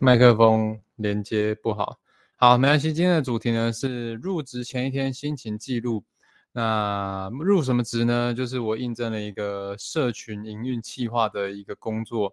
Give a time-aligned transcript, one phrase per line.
[0.00, 1.98] 麦克风连接不好，
[2.36, 2.92] 好，没关系。
[2.92, 6.04] 今天的主题呢是入职前一天心情记录。
[6.52, 8.32] 那入什么职呢？
[8.32, 12.32] 就是我应征了一个社群营运企划的一个工作。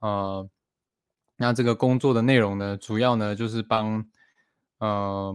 [0.00, 0.48] 呃，
[1.36, 4.04] 那这个工作的内容呢，主要呢就是帮，
[4.78, 5.32] 呃，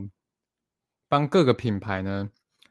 [1.08, 2.30] 帮各个品牌呢，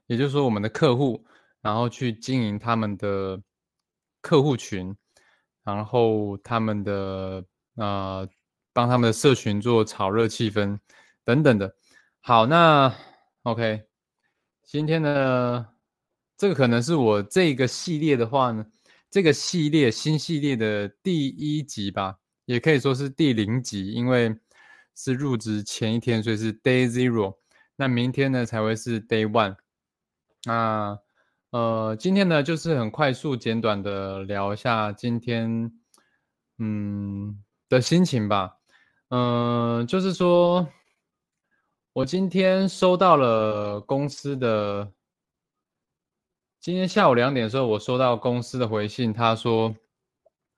[0.09, 1.25] 也就是说我们的客户，
[1.63, 3.41] 然后去经营他们的
[4.21, 4.95] 客户群，
[5.65, 7.43] 然后他们的
[7.77, 8.29] 呃。
[8.73, 10.79] 帮他们的社群做炒热气氛
[11.25, 11.75] 等等的。
[12.21, 12.95] 好，那
[13.43, 13.83] OK，
[14.65, 15.67] 今天呢，
[16.37, 18.65] 这个可能是我这个系列的话呢，
[19.11, 24.37] 这个系列新系列的第一集吧，也可以说是第零集，因为
[24.95, 27.37] 是入职前一天，所以是 Day Zero。
[27.77, 29.57] 那明天呢才会是 Day One。
[30.45, 30.99] 那
[31.51, 35.73] 呃，今天呢就是很快速简短的聊一下今天
[36.59, 38.60] 嗯的心情吧。
[39.11, 40.69] 嗯，就是说，
[41.93, 44.93] 我今天收到了公司的，
[46.61, 49.75] 今天下午两点的时候，我收到公司的回信，他说，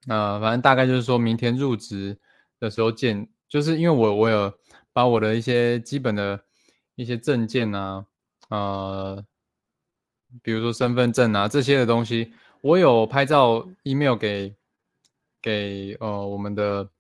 [0.07, 2.19] 呃，反正大概就是说明天入职
[2.61, 4.53] 的时候见，就是因为我我有
[4.93, 6.45] 把我的一些基本的
[6.95, 8.05] 一些证件啊，
[8.51, 9.25] 呃，
[10.43, 14.55] 比如说身份证啊这些的东西，我有拍照 email 给
[15.41, 16.91] 给呃我们的。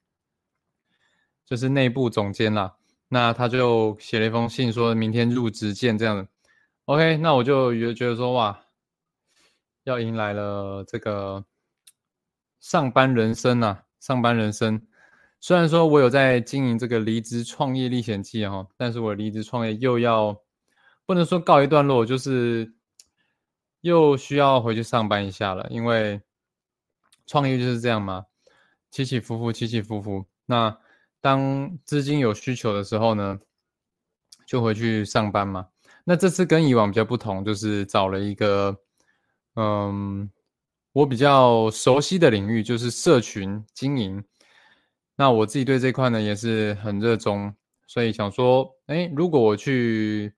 [1.53, 2.75] 就是内部总监啦，
[3.09, 6.27] 那他就写了一封信，说明天入职见这样的。
[6.87, 8.59] OK，那我就觉觉得说，哇，
[9.85, 11.45] 要迎来了这个
[12.59, 14.81] 上班人生呐，上班人生。
[15.41, 20.35] 虽然说我有在经营这个离职创业历险记哈，但是我离职创业又要
[21.05, 22.73] 不能说告一段落，就是
[23.83, 26.19] 又需要回去上班一下了，因为
[27.27, 28.25] 创业就是这样嘛，
[28.91, 30.25] 起起伏伏，起起伏伏。
[30.47, 30.79] 那
[31.23, 33.39] 当资金有需求的时候呢，
[34.45, 35.69] 就回去上班嘛。
[36.03, 38.77] 那这次跟以往比较不同，就是找了一个，
[39.55, 40.29] 嗯，
[40.93, 44.25] 我比较熟悉的领域，就是社群经营。
[45.15, 47.55] 那我自己对这块呢也是很热衷，
[47.87, 50.35] 所以想说，哎，如果我去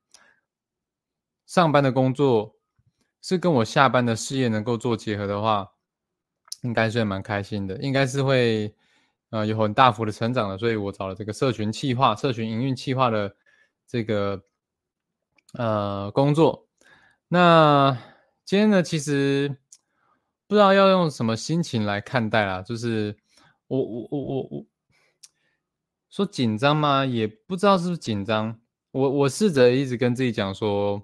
[1.47, 2.55] 上班的工作
[3.23, 5.73] 是跟我下班的事业能够做结合的话，
[6.61, 8.75] 应该是蛮开心的，应该是会。
[9.35, 13.35] 呃，有很大幅的成长了，所以我找了这个社群企划、社群营运企划的
[13.85, 14.41] 这个
[15.55, 16.69] 呃工作。
[17.27, 17.99] 那
[18.45, 19.57] 今天呢，其实
[20.47, 23.17] 不知道要用什么心情来看待啦，就是
[23.67, 24.67] 我我我我我
[26.09, 27.05] 说紧张吗？
[27.05, 28.57] 也不知道是不是紧张。
[28.93, 31.03] 我我试着一直跟自己讲说，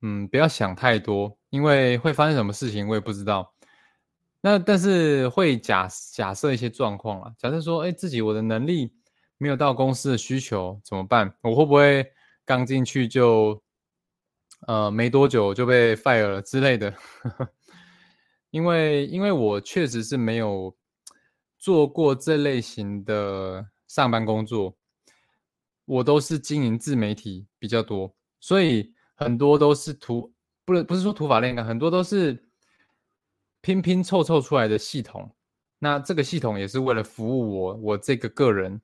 [0.00, 3.52] 嗯，不要想太多，因为会发生什么事情我也不知道。
[4.42, 8.90] 那但是会假假设一些状况啊，假设说，哎，自己我的能力
[9.36, 11.30] 没有到公司的需求怎么办？
[11.42, 12.10] 我会不会
[12.46, 13.62] 刚进去就，
[14.66, 16.94] 呃，没多久就被 fire 了之类的？
[18.50, 20.74] 因为因为我确实是没有
[21.58, 24.74] 做过这类型的上班工作，
[25.84, 30.32] 我都是经营自媒体比较多，所以很多都是图，
[30.64, 32.42] 不是不是说土法炼钢，很多都是。
[33.62, 35.30] 拼拼凑凑出来的系统，
[35.78, 38.80] 那这个系统也是为了服务我我这个个人。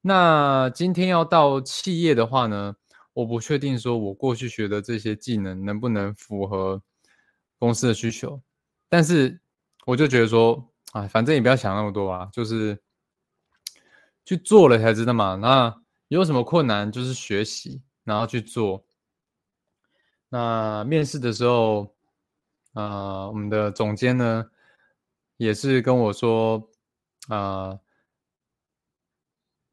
[0.00, 2.74] 那今天要到企业的话呢，
[3.12, 6.80] 我不确定说我过去学的这些技能能不能符合
[7.58, 8.40] 公司的需求，
[8.88, 9.40] 但是
[9.86, 12.78] 我就觉得说，啊，反正也不要想那么多啊，就是
[14.24, 15.34] 去做了才知道嘛。
[15.34, 15.74] 那
[16.08, 18.84] 有什么困难就是学习，然后去做。
[20.28, 21.91] 那面试的时候。
[22.72, 24.44] 啊，我们的总监呢，
[25.36, 26.70] 也是跟我说，
[27.28, 27.78] 啊，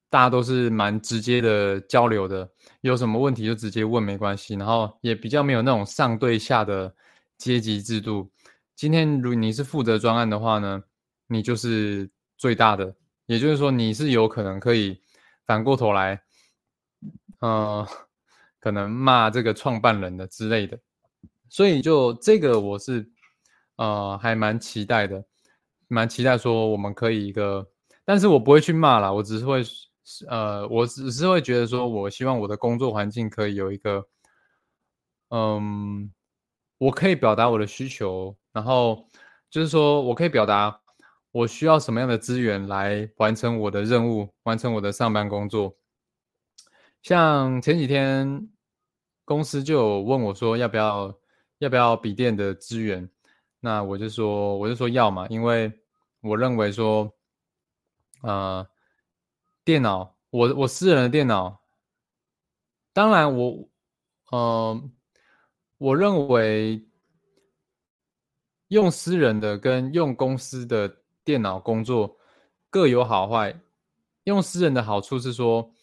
[0.09, 2.49] 大家都是蛮直接的交流的，
[2.81, 6.93] 有什么问题就直接问没关系，然后也比较没有那种上对下的
[7.37, 8.31] 阶级制度。
[8.75, 10.81] 今天如你是负责专案的话呢，
[11.27, 12.95] 你就是最大的，
[13.25, 15.01] 也就是说你是有可能可以
[15.45, 16.21] 反过头来，
[17.39, 17.87] 呃，
[18.59, 20.79] 可能骂这个创办人的之类的。
[21.49, 23.09] 所以就这个我是，
[23.77, 25.25] 呃，还蛮期待的，
[25.87, 27.67] 蛮期待说我们可以一个，
[28.05, 29.63] 但是我不会去骂啦，我只是会，
[30.27, 34.07] 呃，我只是会觉得说，我希望我的工作环境可以有一个，
[35.29, 36.11] 嗯，
[36.77, 39.07] 我可以表达我的需求，然后
[39.49, 40.79] 就是说我可以表达
[41.31, 45.75] 我需要什么样的资源来完成我的任务，完成我的上班工作。
[47.01, 48.49] 像前几天
[49.25, 51.17] 公司就有问我说要不要。
[51.59, 53.09] 要不要笔电的资源？
[53.59, 55.71] 那我就说，我就说要嘛，因为
[56.21, 57.13] 我认为说，
[58.21, 58.67] 呃，
[59.63, 61.61] 电脑，我我私人的电脑。
[62.93, 63.69] 当然，我，
[64.31, 64.89] 呃，
[65.77, 66.87] 我认为
[68.69, 72.17] 用私人的跟用公司的电脑工作
[72.69, 73.61] 各有好坏。
[74.23, 75.73] 用私人的好处是说，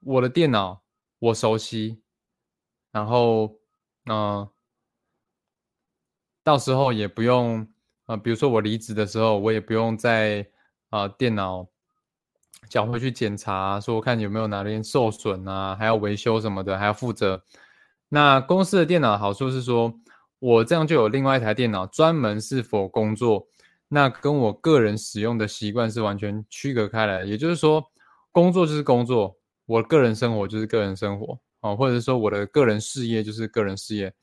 [0.00, 0.82] 我的电脑
[1.18, 2.02] 我熟悉，
[2.90, 3.58] 然后，
[4.06, 4.48] 嗯，
[6.42, 7.68] 到时候也不用，
[8.06, 10.48] 呃，比如说我离职的时候，我也不用在
[10.90, 11.68] 啊电脑。
[12.68, 17.40] 缴回去检查，说看有没有哪边受损啊，还要维修什么的，还要负责。
[18.08, 19.94] 那公司的电脑好处是说，
[20.40, 23.46] 我这样就有另外一台电脑，专门是否工作，
[23.86, 27.22] 那跟我个人使用的习惯是完全区隔开来。
[27.22, 27.84] 也就是说，
[28.32, 34.14] 工作就是工作，我个人生活就是个人生活，哦，或者是说我的个人事业就是个人事业，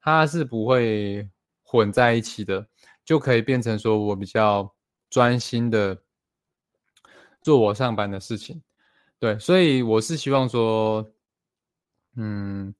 [0.00, 1.28] 它是不会
[1.62, 2.66] 混在一起的，
[3.04, 4.74] 就可以变成说我比较
[5.10, 6.02] 专心的。
[7.40, 8.60] 做我上班的事情，
[9.18, 11.08] 对，所以我是希望说，
[12.16, 12.74] 嗯，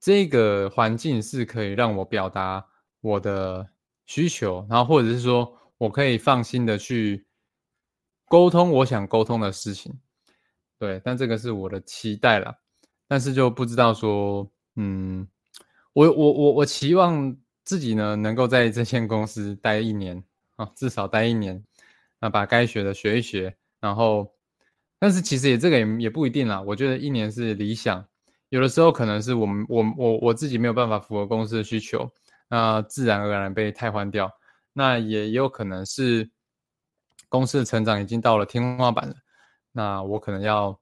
[0.00, 2.64] 这个环境是可以让我表达
[3.00, 3.68] 我的
[4.06, 7.26] 需求，然后或者是说我可以放心的去
[8.26, 9.92] 沟通我想沟通的事情，
[10.78, 12.56] 对，但这个是我的期待了，
[13.14, 14.44] 但是就不知道说，
[14.74, 15.24] 嗯，
[15.92, 17.32] 我我我我期望
[17.62, 20.20] 自己呢能够在这间公司待一年
[20.56, 21.64] 啊，至少待一年，
[22.18, 23.56] 那把该学的学一学。
[23.78, 24.28] 然后，
[24.98, 26.60] 但是其实也这个也也不一定啦。
[26.60, 28.04] 我觉得一年是理想，
[28.48, 32.10] 有的时候可能是我们我我我自己没有办法符合公司的需求，
[32.48, 34.28] 那自然而然被替换掉。
[34.72, 36.28] 那也有可能是
[37.28, 39.14] 公司的成长已经到了天花板了，
[39.70, 40.76] 那我可能要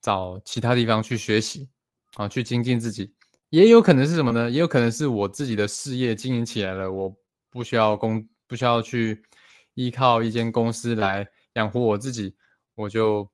[0.00, 1.68] 找其他地方去学习
[2.14, 3.14] 啊，去精进自己。
[3.50, 4.50] 也有可能是什么呢？
[4.50, 7.14] 也有可能是我自己的事业经营起来了，我
[7.50, 9.22] 不需要工不需要去
[9.74, 11.26] 依靠一间公司来。
[11.54, 12.36] 养活我自己，
[12.76, 13.28] 我就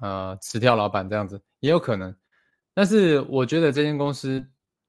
[0.00, 2.16] 呃辞掉老板这样子也有可能，
[2.72, 4.42] 但是我觉得这间公司，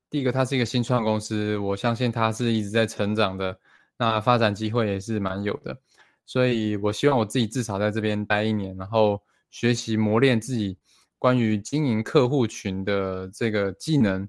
[0.09, 3.59] 第一个它是一个新创公司，我相信它是一直在成长的，
[3.97, 5.77] 那发展机会也是蛮有的，
[6.25, 9.21] 所以我希望我自己至少在这边待一年，然后
[9.51, 10.77] 学习磨练自己
[11.19, 14.27] 关于经营客户群的这个技能，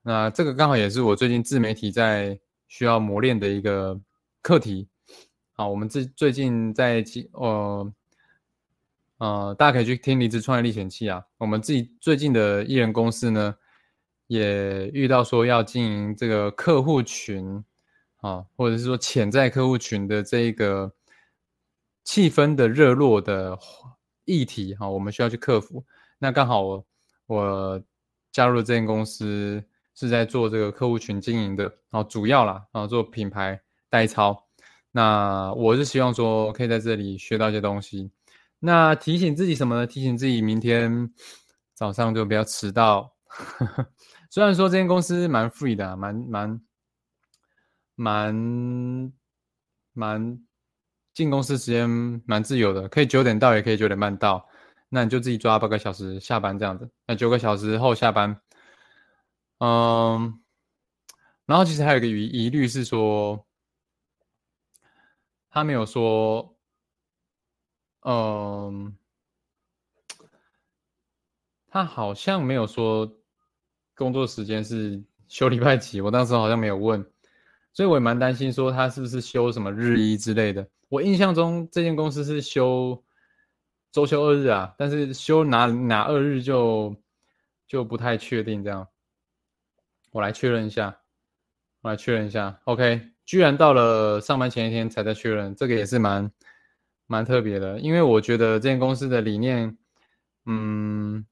[0.00, 4.00] 那这个刚好也是我最近自媒体在需要磨练的一个
[4.40, 4.88] 课题。
[5.52, 7.92] 好，我们最最近在经呃
[9.18, 11.22] 呃，大家可以去听离职创业历险记啊。
[11.36, 13.54] 我们自己最近的艺人公司呢，
[14.28, 17.64] 也遇到说要经营这个客户群
[18.18, 20.94] 啊，或者是说潜在客户群的这个
[22.04, 23.58] 气氛的热络的
[24.28, 25.84] 议题哈，我们需要去克服。
[26.18, 26.86] 那刚好我
[27.26, 27.82] 我
[28.30, 29.64] 加入了这间公司，
[29.94, 34.44] 是在做这个客户群经营的然后，主要啦然后，做品牌代操。
[34.92, 38.10] 那我是希望说，可以在这里学到一些东西。
[38.58, 39.86] 那提醒自己什么呢？
[39.86, 41.10] 提醒自己明天
[41.74, 43.12] 早上就不要迟到。
[44.30, 46.60] 虽然说这间公司蛮 free 的，蛮蛮
[47.94, 49.12] 蛮
[49.92, 50.40] 蛮
[51.18, 51.90] 进公司时间
[52.26, 54.48] 蛮自由的，可以九点到，也可以九点半到。
[54.88, 56.88] 那你就自己抓八个小时下班这样子。
[57.08, 58.40] 那九个小时后下班，
[59.58, 60.38] 嗯，
[61.44, 63.44] 然后其实还有一个疑疑虑是说。
[65.50, 66.54] 他没有说，
[68.02, 68.96] 嗯，
[71.68, 73.10] 他好像没有说
[73.96, 77.04] 工作时间是 休礼拜几，我当时好像没有问，
[77.78, 80.66] 所以我也蛮担心说他是不是休什么日一之类的。
[80.88, 83.00] 我印象中这间公司是休
[83.92, 86.92] 周休二日啊，但是休哪哪二日就
[87.68, 88.64] 就不太确定。
[88.64, 88.84] 这样，
[90.10, 90.98] 我来确认一下，
[91.82, 93.00] 我来确认一下，OK。
[93.24, 96.28] 居然到了上班前一天才在确认，这个也是蛮
[97.06, 97.78] 蛮特别的。
[97.78, 99.78] 因为我觉得这间公司的理念，
[100.46, 101.24] 嗯，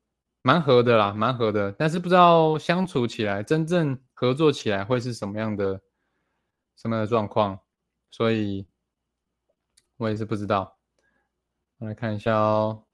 [0.42, 1.72] 蛮合的啦，蛮合的。
[1.72, 5.80] 但是不知道相处起来，真正合作起来会是什么样的
[6.76, 7.60] 什么样的状况，
[8.10, 8.68] 所以
[9.96, 10.78] 我也是不知道。
[11.78, 12.86] 我来看一下哦，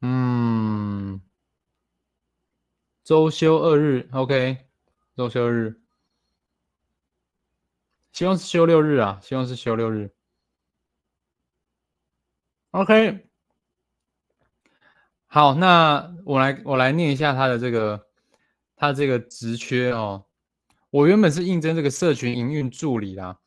[0.00, 1.20] 嗯，
[3.02, 4.68] 周休二日，OK，
[5.16, 5.80] 周休日。
[8.12, 9.18] 希望是休六日啊！
[9.22, 10.14] 希望是休六日。
[12.72, 13.28] OK，
[15.26, 18.08] 好，那我来我来念一下他的这个
[18.76, 20.26] 他这个职缺哦。
[20.90, 23.38] 我原本是应征这个社群营运助理啦。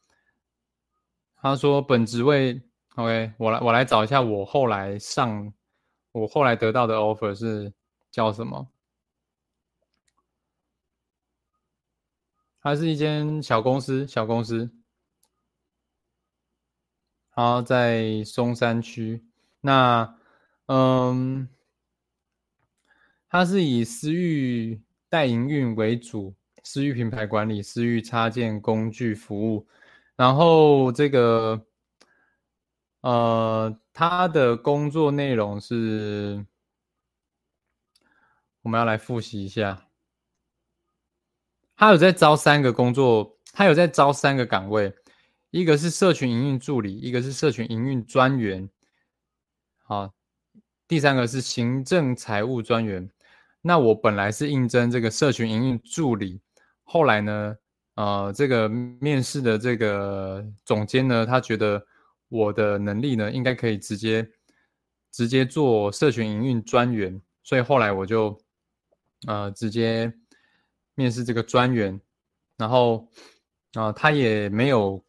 [1.36, 2.62] 他说本职位
[2.96, 5.54] OK，我来我来找一下我后来上
[6.14, 7.74] 我后来得到的 offer 是
[8.12, 8.70] 叫什么？
[12.62, 14.72] 它是一间小公司，小公司。
[17.36, 19.26] 然后在松山区。
[19.60, 20.18] 那
[20.68, 21.50] 嗯，
[23.28, 29.68] 它是以私域代营运为主，私域品牌管理、私域插件工具服务。
[30.16, 31.66] 然后这个
[33.02, 36.46] 呃，他的工作内容是，
[38.62, 39.88] 我们要来复习一下。
[41.76, 44.94] 他有在招三个工作，他有在招三个岗位，
[45.50, 48.70] 一个是社群营运助理，一个是社群营运专员，
[49.84, 50.14] 好，
[50.88, 53.10] 第三个是行政财务专员。
[53.62, 56.40] 那我本来是应征这个社群营运助理，
[56.94, 57.56] 后来呢，
[57.96, 61.84] 呃，这个面试的这个总监呢，他觉得
[62.30, 64.30] 我的能力呢，应该可以直接
[65.12, 68.40] 直接做社群营运专员，所以后来我就
[69.26, 70.14] 呃直接。
[70.96, 72.00] 面试这个专员，
[72.56, 73.10] 然后
[73.74, 75.04] 啊，他也没有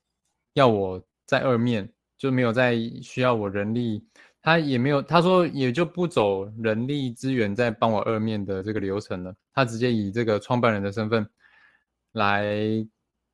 [0.55, 1.87] 要我再二面，
[2.17, 4.03] 就没有再需要我人力，
[4.41, 11.29] 他也没有，他说也就不走人力资源再帮我二面的这个流程了，他直接以这个创办人的身份
[12.15, 12.57] 来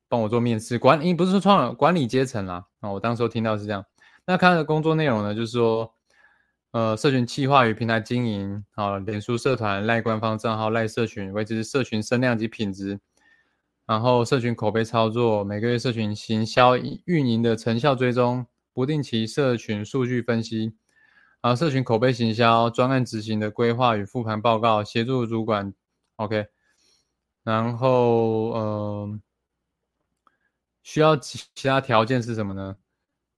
[0.09, 3.85] 帮我做面试，管理不是说创管理阶层啦啊，我当时候听到是这样，
[4.25, 5.93] 那他的工作内容呢，就是说。
[6.73, 13.01] 呃，社群企划与平台经营，啊，脸书社团、赖官方账号、赖社群，维持社群声量及品质，
[13.85, 20.77] 然后社群口碑操作，每个月社群行销运营的成效追踪，不定期社群数据分析，
[21.41, 25.73] 啊，社群口碑行销专案执行的规划与复盘报告，协助主管
[26.15, 26.45] ，OK，
[27.43, 29.19] 然后呃，
[30.83, 32.77] 需要其其他条件是什么呢？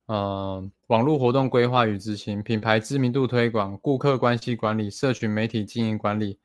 [0.05, 6.39] 呃，网络活动规划与执行、品牌知名度推广、顾客关系管理、社群媒体经营管理、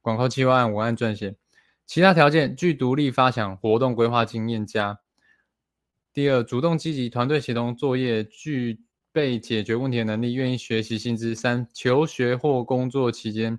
[0.00, 1.34] 广告计划案、文案撰写。
[1.84, 5.00] 其他条件：具独立发想活动规划经验加。
[6.14, 8.80] 第二，主动积极团队协同作业，具
[9.10, 11.34] 备解决问题的能力，愿意学习新知。
[11.34, 13.58] 三，求学或工作期间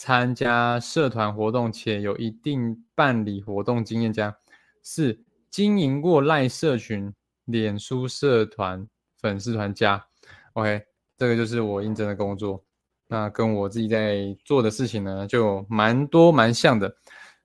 [0.00, 4.38] 参加社团活动，且有一定办理活动经验加。
[4.80, 7.12] 四，经营过赖社群。
[7.46, 8.86] 脸书社团
[9.22, 10.06] 粉丝团加
[10.52, 10.82] ，OK，
[11.16, 12.62] 这个就是我应征的工作。
[13.06, 16.94] 那跟我自己在做的事情呢，就蛮多蛮像的。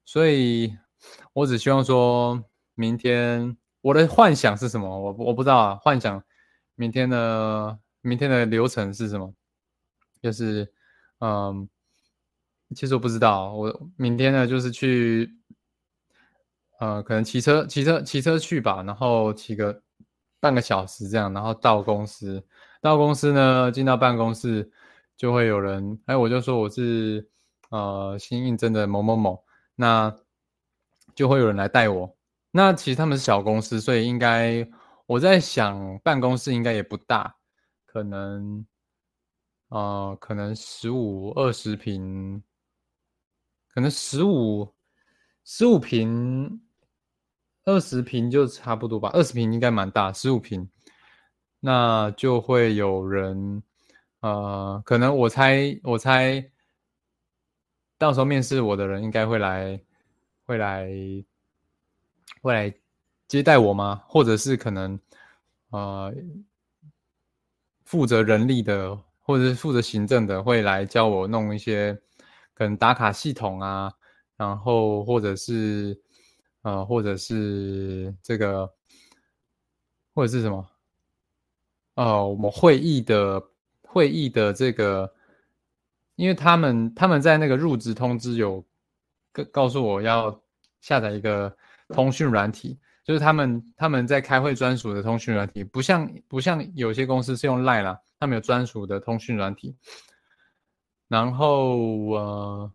[0.03, 0.75] 所以
[1.31, 2.43] 我只希望说，
[2.75, 4.89] 明天我的幻想是什么？
[4.89, 5.75] 我我不知道啊。
[5.75, 6.21] 幻想
[6.75, 9.33] 明天的明天的流程是什么？
[10.21, 10.69] 就是，
[11.21, 11.69] 嗯，
[12.73, 13.53] 其实我不知道。
[13.53, 15.33] 我明天呢，就是去，
[16.79, 19.81] 呃，可能骑车骑车骑车去吧，然后骑个。
[20.43, 22.45] 半个小时这样，然后到公司，
[22.81, 24.69] 到公司呢，进到办公室
[25.15, 27.25] 就会有人，哎，我就说我是
[27.69, 29.41] 呃新应征的某某某，
[29.73, 30.13] 那
[31.15, 32.13] 就会有人来带我。
[32.51, 34.67] 那其实他们是小公司，所以应该
[35.05, 37.33] 我在想办公室应该也不大，
[37.85, 38.65] 可能
[39.69, 42.43] 呃可能十五二十平，
[43.73, 44.73] 可能十五
[45.43, 46.61] 十五平。
[47.65, 50.69] 二十平就差不多吧，二十平应该蛮大，十五平，
[51.61, 53.63] 那就会有人，
[54.19, 56.51] 呃，可能我猜，我猜，
[57.97, 59.81] 到时候面试我的人应该会来，
[60.45, 60.89] 会来，
[62.41, 62.75] 会来
[63.29, 64.03] 接待我吗？
[64.09, 64.99] 或者是可能，
[65.69, 66.13] 呃，
[67.85, 71.97] 负责人力的，或者是负责行政的，会来教我弄一些，
[72.53, 73.93] 可能打卡系统啊，
[74.35, 75.99] 然后或者是。
[76.63, 78.73] 呃，或者是这个，
[80.15, 80.65] 或者是什么？
[81.95, 83.43] 呃，我们会议的
[83.81, 85.13] 会议的这个，
[86.15, 88.65] 因为他们他们在那个入职通知有
[89.33, 90.41] 告告诉我要
[90.79, 91.53] 下载一个
[91.89, 99.75] 通讯软体，就是他们他们在开会专属的通讯软体，不像不像有些公司是用 Line 啦，他们有专属的通讯软体，
[101.07, 101.77] 然后
[102.11, 102.71] 呃。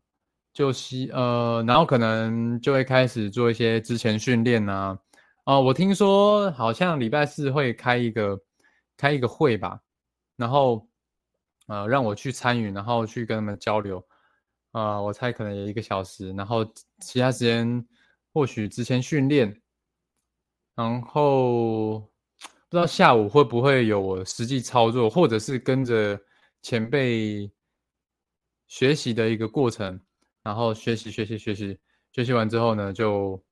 [0.54, 4.98] 就希呃，然后可能就会开始做一些之前训练呐，
[5.44, 8.36] 哦，我听说好像礼拜四会开一个
[8.96, 9.80] 开一个会吧，
[10.34, 10.84] 然后
[11.68, 14.04] 呃让我去参与，然后去跟他们交流，
[14.72, 16.64] 啊，我猜可能有一个小时，然后
[17.02, 17.86] 其他时间
[18.32, 19.62] 或许之前训练，
[20.74, 22.08] 然后不
[22.72, 26.18] 知道下午会不会有我实际操作，或者是跟着
[26.62, 27.48] 前辈
[28.68, 30.00] 学习的一个过程。
[30.44, 31.78] 然后学习学习学习
[32.12, 33.44] 学习完之后呢，就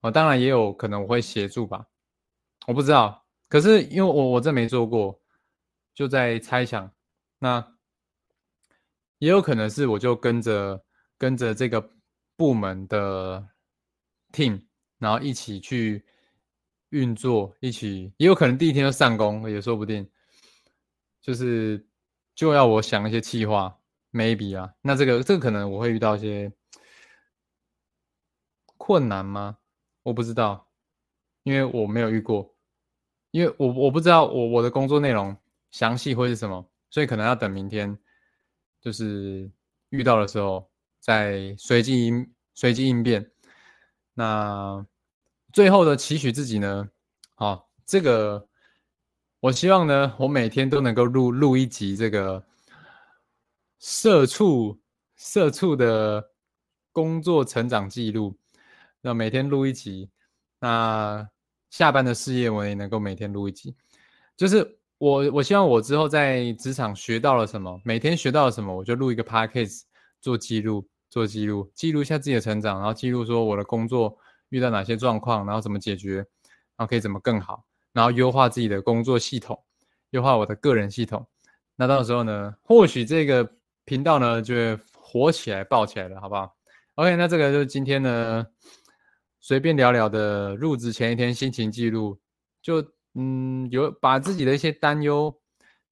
[0.00, 1.86] 哦，当然也有可能我会协助吧，
[2.66, 3.24] 我不知道。
[3.48, 5.18] 可是因为我我这没做过，
[5.94, 6.92] 就在猜想。
[7.38, 7.66] 那
[9.18, 10.84] 也有可能是我就跟着
[11.16, 11.80] 跟着这个
[12.36, 13.48] 部门的
[14.32, 14.62] team，
[14.98, 16.04] 然后一起去
[16.90, 20.06] 运作，一起也有可能第一天就上工，也说不定。
[21.22, 21.88] 就是
[22.34, 23.74] 就要我想一些计划
[24.12, 26.52] ，maybe 啊，那这个这个可能我会遇到一些
[28.76, 29.58] 困难吗？
[30.02, 30.68] 我不知道，
[31.42, 32.54] 因为我没有遇过，
[33.30, 35.36] 因为我我不知道我我的工作内容
[35.70, 37.98] 详细会是什么，所以可能要等明天，
[38.80, 39.50] 就是
[39.90, 43.30] 遇到的时候再随机应随机应变。
[44.14, 44.86] 那
[45.52, 46.88] 最后的期许自己呢？
[47.34, 48.48] 好，这个
[49.40, 52.44] 我希望呢，我每天都能够录录一集这个
[53.78, 54.78] 社畜
[55.16, 56.30] 社畜的
[56.92, 58.36] 工作成长记录。
[59.00, 60.10] 那每天录一集，
[60.58, 61.28] 那
[61.70, 63.74] 下班的事业我也能够每天录一集。
[64.36, 69.82] 就是我我希望我之后在职场学到了什么，每天学到了什么，我就录一个 podcast
[70.20, 74.18] 做记录，做记录，记录一下自己的成长，然后记录说我的工作
[74.48, 76.26] 遇到哪些状况，然后怎么解决，然
[76.78, 79.62] 后可以怎么更好，然后优化自己的工作系统，
[80.10, 81.24] 优化我的个人系统。
[81.76, 83.48] 那到时候呢，或许这个
[83.88, 86.54] 频道呢就会火起来、爆起来了，好不好
[86.96, 88.46] ？OK，那这个就是今天呢。
[89.40, 92.20] 随便聊聊的入职前一天心情记录，
[92.60, 95.32] 就嗯有把自己的一些担忧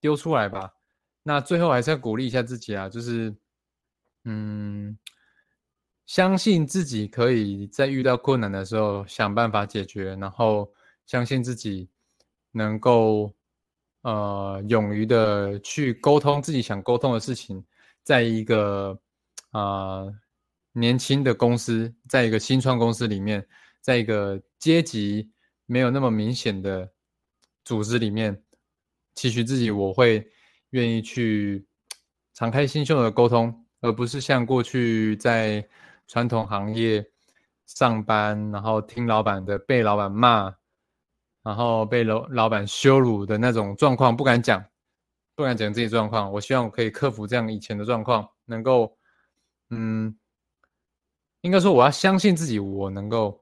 [0.01, 0.75] 丢出来吧。
[1.23, 3.35] 那最后还是要鼓励一下自己啊，就是
[4.25, 4.99] 嗯
[6.07, 10.71] 相信自己可以在遇到困难的时候想办法解决，然后
[11.07, 11.89] 相信自己
[12.51, 13.33] 能够
[14.03, 17.65] 呃勇于的去沟通自己想沟通的事情，
[18.07, 18.99] 在一个
[19.51, 20.07] 啊。
[20.79, 23.49] 年轻的公司，在一个新创公司里面，
[23.81, 25.33] 在一个阶级
[25.65, 26.93] 没有那么明显的
[27.65, 28.43] 组织里面，
[29.15, 30.31] 期许自己，我会
[30.73, 31.67] 愿意去
[32.35, 35.67] 敞开心胸的沟通，而不是像过去在
[36.07, 37.03] 传统行业
[37.65, 40.55] 上班，然后听老板的，被老板骂，
[41.43, 44.63] 然后被老老板羞辱的那种状况，不敢讲，
[45.37, 46.33] 不敢讲自己状况。
[46.33, 48.99] 我希望我可以克服这样以前的状况，能够，
[49.71, 50.19] 嗯。
[51.43, 53.41] 应该说，我要相信自己，我能够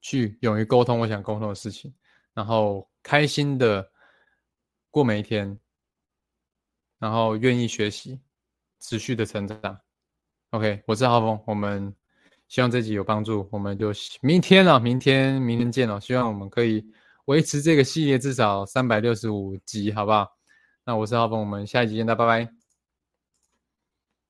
[0.00, 1.92] 去勇于沟通我想沟通的事情，
[2.32, 3.86] 然后开心的
[4.90, 5.58] 过每一天，
[6.98, 8.18] 然后愿意学习，
[8.80, 9.78] 持续的成长。
[10.50, 11.94] OK，我是浩峰，我们
[12.48, 16.82] 希望这集有帮助，我们就明天了，明天明天见了，希望我们可以
[17.26, 20.35] 维持这个系列至少三百六十五集，好不好？
[20.86, 22.55] 那我是浩峰，我们下一集见，大家拜拜。